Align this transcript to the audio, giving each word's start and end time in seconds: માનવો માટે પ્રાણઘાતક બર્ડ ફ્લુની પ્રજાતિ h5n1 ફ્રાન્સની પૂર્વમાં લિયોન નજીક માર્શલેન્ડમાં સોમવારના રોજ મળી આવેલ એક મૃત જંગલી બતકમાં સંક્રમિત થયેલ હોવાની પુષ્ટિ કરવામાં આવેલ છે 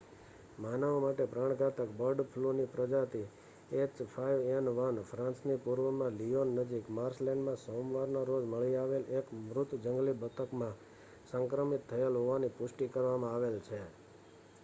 માનવો 0.57 0.93
માટે 1.01 1.25
પ્રાણઘાતક 1.31 1.91
બર્ડ 1.97 2.23
ફ્લુની 2.29 2.69
પ્રજાતિ 2.69 3.21
h5n1 3.81 5.03
ફ્રાન્સની 5.03 5.59
પૂર્વમાં 5.59 6.17
લિયોન 6.17 6.55
નજીક 6.55 6.89
માર્શલેન્ડમાં 6.91 7.61
સોમવારના 7.61 8.25
રોજ 8.25 8.43
મળી 8.47 8.75
આવેલ 8.77 9.05
એક 9.15 9.31
મૃત 9.43 9.79
જંગલી 9.83 10.19
બતકમાં 10.19 10.75
સંક્રમિત 11.29 11.87
થયેલ 11.87 12.15
હોવાની 12.15 12.55
પુષ્ટિ 12.57 12.85
કરવામાં 12.89 13.33
આવેલ 13.33 13.57
છે 13.61 13.81